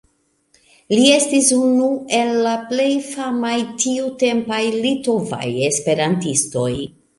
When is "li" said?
0.93-1.03